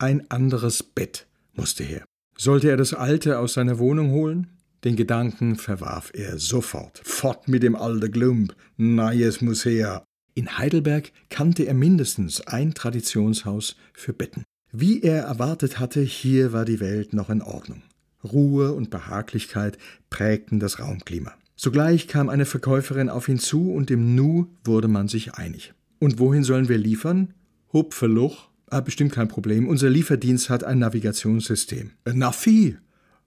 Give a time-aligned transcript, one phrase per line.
[0.00, 2.06] Ein anderes Bett musste her.
[2.34, 4.46] Sollte er das alte aus seiner Wohnung holen?
[4.82, 7.02] Den Gedanken verwarf er sofort.
[7.04, 8.56] Fort mit dem alten Glump.
[8.78, 10.02] Neues muss her.
[10.34, 14.44] In Heidelberg kannte er mindestens ein Traditionshaus für Betten.
[14.72, 17.82] Wie er erwartet hatte, hier war die Welt noch in Ordnung.
[18.24, 19.76] Ruhe und Behaglichkeit
[20.08, 21.34] prägten das Raumklima.
[21.56, 25.74] Sogleich kam eine Verkäuferin auf ihn zu und im Nu wurde man sich einig.
[25.98, 27.34] Und wohin sollen wir liefern?
[27.74, 28.49] Hupfeluch?
[28.70, 29.68] Ah, bestimmt kein Problem.
[29.68, 31.90] Unser Lieferdienst hat ein Navigationssystem.
[32.04, 32.76] Navi?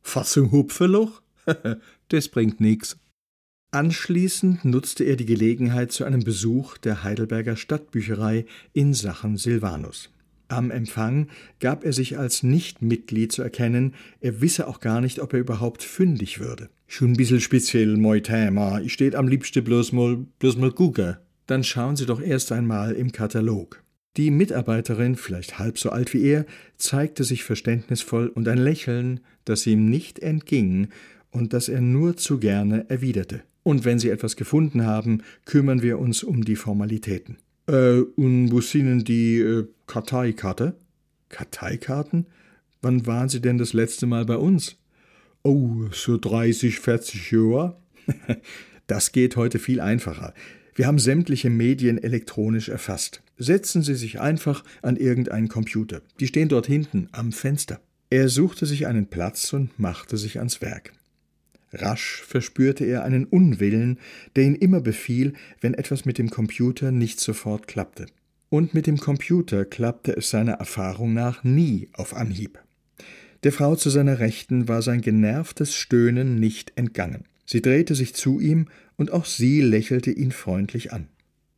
[0.00, 1.20] Fassung Hupfeluch?
[2.08, 2.96] das bringt nix.
[3.72, 10.10] Anschließend nutzte er die Gelegenheit zu einem Besuch der Heidelberger Stadtbücherei in Sachen Silvanus.
[10.46, 11.28] Am Empfang
[11.58, 15.82] gab er sich als Nichtmitglied zu erkennen, er wisse auch gar nicht, ob er überhaupt
[15.82, 16.68] fündig würde.
[16.86, 18.80] Schon ein bisschen speziell, moi Thema.
[18.80, 21.16] Ich steht am liebsten bloß mal, bloß mal gucken.
[21.46, 23.81] Dann schauen Sie doch erst einmal im Katalog.
[24.18, 26.44] Die Mitarbeiterin, vielleicht halb so alt wie er,
[26.76, 30.88] zeigte sich verständnisvoll und ein Lächeln, das ihm nicht entging
[31.30, 33.42] und das er nur zu gerne erwiderte.
[33.62, 37.38] Und wenn Sie etwas gefunden haben, kümmern wir uns um die Formalitäten.
[37.66, 40.74] Äh, und wo sind denn die äh, Karteikarte?
[41.30, 42.26] Karteikarten?
[42.82, 44.76] Wann waren Sie denn das letzte Mal bei uns?
[45.42, 47.76] Oh, so 30, 40 Jahre?
[48.88, 50.34] das geht heute viel einfacher.
[50.74, 53.22] Wir haben sämtliche Medien elektronisch erfasst.
[53.42, 56.00] Setzen Sie sich einfach an irgendeinen Computer.
[56.20, 57.80] Die stehen dort hinten am Fenster.
[58.08, 60.92] Er suchte sich einen Platz und machte sich ans Werk.
[61.72, 63.98] Rasch verspürte er einen Unwillen,
[64.36, 68.06] der ihn immer befiel, wenn etwas mit dem Computer nicht sofort klappte.
[68.48, 72.62] Und mit dem Computer klappte es seiner Erfahrung nach nie auf Anhieb.
[73.42, 77.24] Der Frau zu seiner Rechten war sein genervtes Stöhnen nicht entgangen.
[77.44, 81.08] Sie drehte sich zu ihm, und auch sie lächelte ihn freundlich an.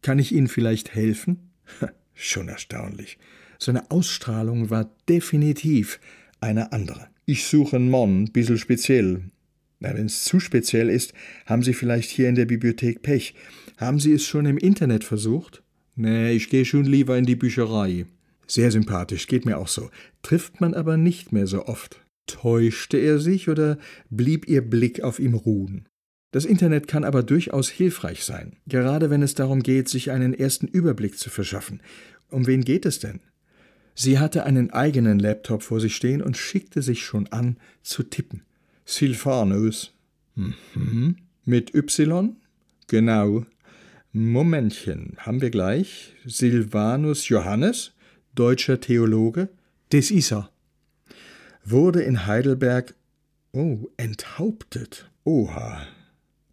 [0.00, 1.50] Kann ich Ihnen vielleicht helfen?
[2.14, 3.18] Schon erstaunlich.
[3.58, 6.00] Seine Ausstrahlung war definitiv
[6.40, 7.08] eine andere.
[7.24, 9.30] Ich suche einen Mann, bissel speziell,
[9.78, 11.12] na, wenn es zu speziell ist,
[11.44, 13.34] haben Sie vielleicht hier in der Bibliothek Pech.
[13.76, 15.62] Haben Sie es schon im Internet versucht?
[15.96, 18.06] Nee, ich gehe schon lieber in die Bücherei.
[18.46, 19.90] Sehr sympathisch, geht mir auch so.
[20.22, 22.02] Trifft man aber nicht mehr so oft.
[22.26, 23.78] Täuschte er sich oder
[24.08, 25.88] blieb Ihr Blick auf ihm ruhen?
[26.30, 30.66] Das Internet kann aber durchaus hilfreich sein, gerade wenn es darum geht, sich einen ersten
[30.66, 31.80] Überblick zu verschaffen.
[32.30, 33.20] Um wen geht es denn?
[33.94, 38.42] Sie hatte einen eigenen Laptop vor sich stehen und schickte sich schon an, zu tippen.
[38.84, 39.94] Silvanus.
[40.34, 41.16] Mhm.
[41.44, 42.36] Mit Y?
[42.88, 43.46] Genau.
[44.12, 46.14] Momentchen, haben wir gleich.
[46.26, 47.92] Silvanus Johannes,
[48.34, 49.48] deutscher Theologe?
[49.92, 50.50] Des ist er.
[51.64, 52.94] Wurde in Heidelberg,
[53.52, 55.10] oh, enthauptet.
[55.24, 55.86] Oha.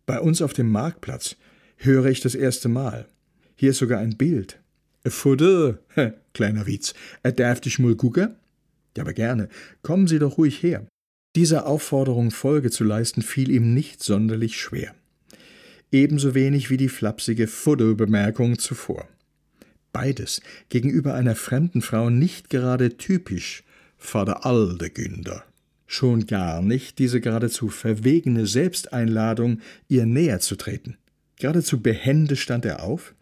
[0.05, 1.35] Bei uns auf dem Marktplatz
[1.77, 3.07] höre ich das erste Mal.
[3.55, 4.59] Hier ist sogar ein Bild.
[5.05, 5.79] Futter,
[6.33, 6.93] kleiner Witz.
[7.23, 8.35] Darf ich mal gucken?
[8.95, 9.49] Ja, aber gerne.
[9.81, 10.85] Kommen Sie doch ruhig her.
[11.35, 14.93] Dieser Aufforderung Folge zu leisten fiel ihm nicht sonderlich schwer.
[15.91, 19.07] Ebenso wenig wie die flapsige Fotobemerkung zuvor.
[19.91, 23.63] Beides gegenüber einer fremden Frau nicht gerade typisch
[23.97, 25.43] Vater Alde Günder.
[25.85, 30.97] Schon gar nicht diese geradezu verwegene Selbsteinladung, ihr näher zu treten.
[31.37, 33.13] Geradezu behende stand er auf,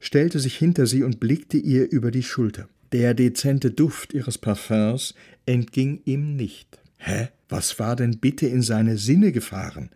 [0.00, 2.68] stellte sich hinter sie und blickte ihr über die Schulter.
[2.92, 5.14] Der dezente Duft ihres Parfums
[5.46, 6.80] entging ihm nicht.
[6.98, 7.28] Hä?
[7.48, 9.90] Was war denn bitte in seine Sinne gefahren?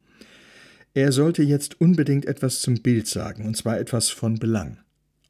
[0.93, 4.79] Er sollte jetzt unbedingt etwas zum Bild sagen, und zwar etwas von Belang.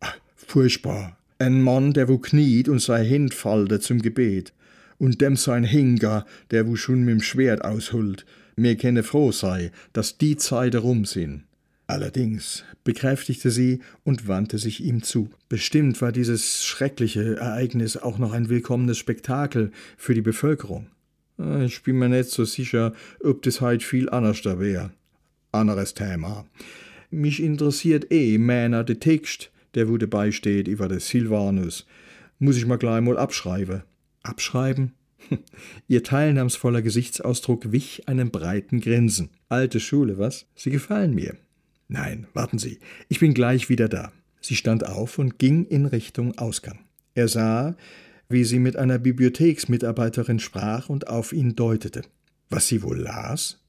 [0.01, 1.19] Ach, furchtbar.
[1.39, 4.53] Ein Mann, der wo kniet und sei hinfalde zum Gebet,
[4.99, 8.25] und dem sein Hinger, der wo schon mit'm Schwert aushult,
[8.57, 11.45] mir kenne froh sei, dass die Zeiten rum sind.
[11.87, 15.29] Allerdings, bekräftigte sie und wandte sich ihm zu.
[15.49, 20.87] Bestimmt war dieses schreckliche Ereignis auch noch ein willkommenes Spektakel für die Bevölkerung.
[21.65, 24.93] Ich bin mir nicht so sicher, ob das heut viel anders da wär.
[25.53, 26.47] Anderes Thema.
[27.11, 31.87] Mich interessiert eh Männer de Text, der wo dabei steht über des Silvanus.
[32.39, 33.83] Muss ich mal gleich mal abschreiben.
[34.25, 34.95] Abschreiben?
[35.89, 39.31] Ihr teilnahmsvoller Gesichtsausdruck wich einem breiten Grinsen.
[39.49, 40.47] Alte Schule, was?
[40.57, 41.37] Sie gefallen mir.
[41.87, 44.13] Nein, warten Sie, ich bin gleich wieder da.
[44.41, 46.81] Sie stand auf und ging in Richtung Ausgang.
[47.15, 47.77] Er sah,
[48.29, 52.03] wie sie mit einer Bibliotheksmitarbeiterin sprach und auf ihn deutete.
[52.51, 53.61] Was sie wohl las?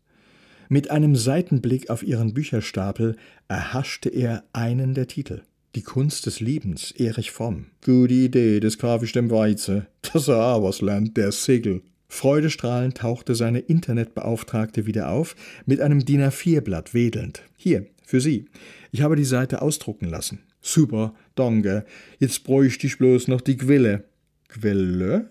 [0.67, 5.43] Mit einem Seitenblick auf ihren Bücherstapel erhaschte er einen der Titel.
[5.75, 7.65] Die Kunst des Liebens, Erich Fromm.
[7.83, 9.87] Gute Idee, das kauf ich dem Weize.
[10.13, 11.81] Das er was lernt, der Segel.
[12.07, 15.35] Freudestrahlend tauchte seine Internetbeauftragte wieder auf,
[15.65, 17.43] mit einem DIN A4-Blatt wedelnd.
[17.57, 18.45] Hier, für Sie.
[18.91, 20.39] Ich habe die Seite ausdrucken lassen.
[20.61, 21.83] Super, danke.
[22.19, 24.05] Jetzt bräuchte ich bloß noch die Quelle.
[24.47, 25.29] Quelle?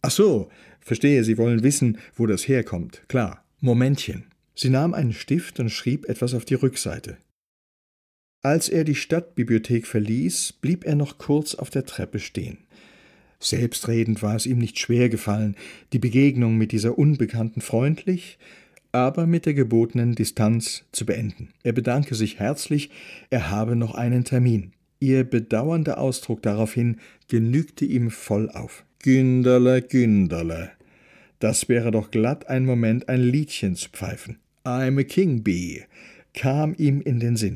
[0.00, 0.48] Ach so,
[0.80, 3.02] verstehe, Sie wollen wissen, wo das herkommt.
[3.08, 3.44] Klar.
[3.60, 4.24] Momentchen.
[4.54, 7.18] Sie nahm einen Stift und schrieb etwas auf die Rückseite.
[8.44, 12.58] Als er die Stadtbibliothek verließ, blieb er noch kurz auf der Treppe stehen.
[13.40, 15.56] Selbstredend war es ihm nicht schwer gefallen,
[15.94, 18.36] die Begegnung mit dieser Unbekannten freundlich,
[18.92, 21.54] aber mit der gebotenen Distanz zu beenden.
[21.62, 22.90] Er bedanke sich herzlich,
[23.30, 24.72] er habe noch einen Termin.
[25.00, 26.98] Ihr bedauernder Ausdruck daraufhin
[27.28, 28.84] genügte ihm voll auf.
[28.98, 30.70] Günderle, Günderle.
[31.38, 34.36] Das wäre doch glatt ein Moment, ein Liedchen zu pfeifen.
[34.66, 35.86] I'm a King Bee
[36.34, 37.52] kam ihm in den Sinn.